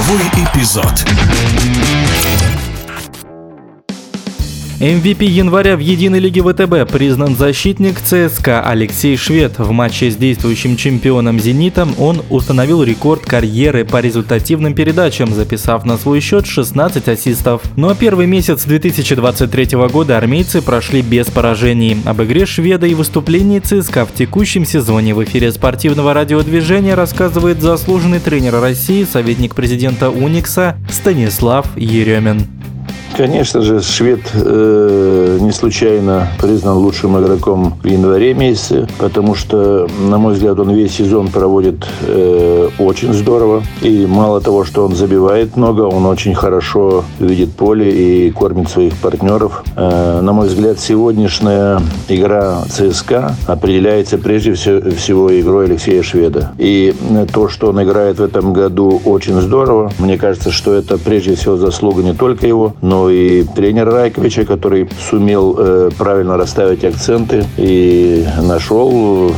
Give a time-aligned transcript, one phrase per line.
[0.00, 1.04] Игровой эпизод.
[4.80, 9.58] MVP января в единой лиге ВТБ признан защитник ЦСКА Алексей Швед.
[9.58, 15.98] В матче с действующим чемпионом «Зенитом» он установил рекорд карьеры по результативным передачам, записав на
[15.98, 17.60] свой счет 16 ассистов.
[17.76, 21.98] Ну а первый месяц 2023 года армейцы прошли без поражений.
[22.06, 28.18] Об игре Шведа и выступлении ЦСКА в текущем сезоне в эфире спортивного радиодвижения рассказывает заслуженный
[28.18, 32.46] тренер России, советник президента Уникса Станислав Еремин.
[33.16, 40.18] Конечно же, швед э, не случайно признан лучшим игроком в январе месяце, потому что, на
[40.18, 43.62] мой взгляд, он весь сезон проводит э, очень здорово.
[43.82, 48.94] И мало того, что он забивает много, он очень хорошо видит поле и кормит своих
[48.96, 49.64] партнеров.
[49.76, 56.52] Э, на мой взгляд, сегодняшняя игра ЦСКА определяется прежде всего игрой Алексея Шведа.
[56.58, 56.94] И
[57.32, 59.92] то, что он играет в этом году, очень здорово.
[59.98, 64.88] Мне кажется, что это прежде всего заслуга не только его, но и тренера Райковича, который
[65.08, 69.32] сумел э, правильно расставить акценты и нашел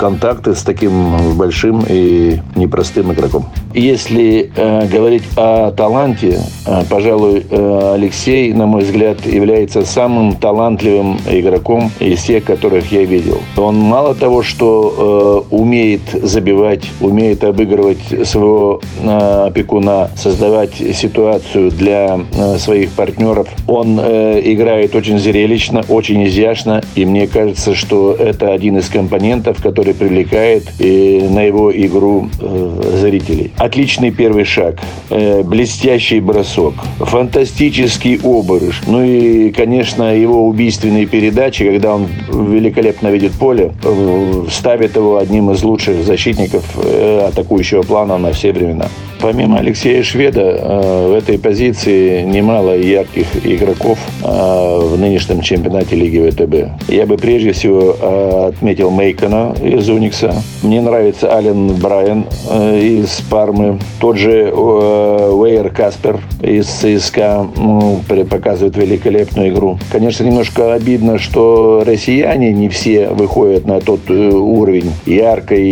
[0.00, 3.44] контакты с таким большим и непростым игроком.
[3.74, 11.18] Если э, говорить о таланте, э, пожалуй, э, Алексей, на мой взгляд, является самым талантливым
[11.28, 13.42] игроком из тех, которых я видел.
[13.58, 22.20] Он мало того, что э, умеет забивать, умеет обыгрывать своего э, опекуна, создавать ситуацию для
[22.32, 28.52] э, своих партнеров, он э, играет очень зрелищно, очень изящно, и мне кажется, что это
[28.52, 33.52] один из компонентов, который привлекает и на его игру э, зрителей.
[33.56, 34.76] Отличный первый шаг,
[35.10, 38.82] э, блестящий бросок, фантастический обырыш.
[38.86, 45.50] Ну и, конечно, его убийственные передачи, когда он великолепно видит поле, э, ставит его одним
[45.50, 48.88] из лучших защитников атакующего плана на все времена.
[49.20, 56.90] Помимо Алексея Шведа в этой позиции немало ярких игроков в нынешнем чемпионате Лиги ВТБ.
[56.90, 60.34] Я бы прежде всего отметил Мейкона из Уникса.
[60.62, 68.00] Мне нравится Ален Брайан из пар Пармы, тот же э, Уэйр Каспер из ЦСКА ну,
[68.28, 69.78] показывает великолепную игру.
[69.90, 75.66] Конечно, немножко обидно, что россияне не все выходят на тот э, уровень яркой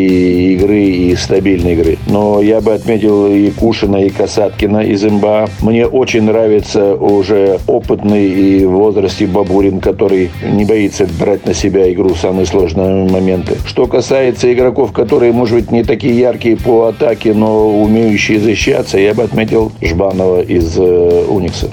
[0.55, 1.99] игры и стабильной игры.
[2.07, 5.51] Но я бы отметил и Кушина, и Касаткина из МБА.
[5.61, 11.93] Мне очень нравится уже опытный и в возрасте Бабурин, который не боится брать на себя
[11.93, 13.57] игру в самые сложные моменты.
[13.67, 13.98] Что касается
[14.53, 19.73] игроков, которые, может быть, не такие яркие по атаке, но умеющие защищаться, я бы отметил
[19.83, 21.71] Жбанова из э, Уникса.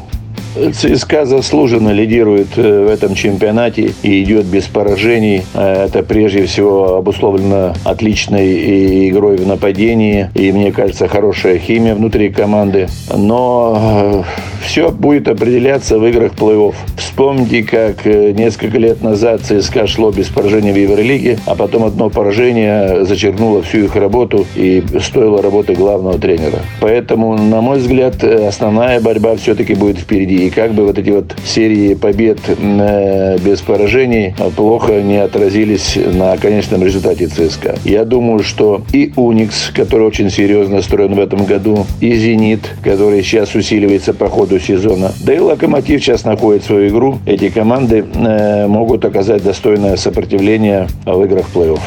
[0.73, 5.43] ЦСКА заслуженно лидирует э, в этом чемпионате и идет без поражений.
[5.53, 12.29] Э, это прежде всего обусловлено отличной игрой в нападении и, мне кажется, хорошая химия внутри
[12.29, 12.87] команды.
[13.15, 14.23] Но
[14.65, 16.75] все будет определяться в играх плей-офф.
[16.97, 22.09] Вспомните, как э, несколько лет назад ЦСКА шло без поражения в Евролиге, а потом одно
[22.09, 26.59] поражение зачеркнуло всю их работу и стоило работы главного тренера.
[26.81, 30.44] Поэтому, на мой взгляд, э, основная борьба все-таки будет впереди.
[30.45, 36.37] И как бы вот эти вот серии побед э, без поражений плохо не отразились на
[36.37, 37.79] конечном результате ЦСКА.
[37.83, 43.23] Я думаю, что и Уникс, который очень серьезно строен в этом году, и Зенит, который
[43.23, 45.13] сейчас усиливается по ходу сезона.
[45.25, 47.17] Да и «Локомотив» сейчас находит свою игру.
[47.25, 51.79] Эти команды э, могут оказать достойное сопротивление в играх плей-офф.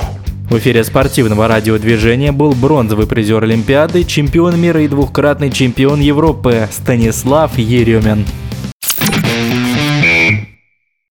[0.51, 7.57] В эфире спортивного радиодвижения был бронзовый призер Олимпиады, чемпион мира и двухкратный чемпион Европы Станислав
[7.57, 8.25] Еремин.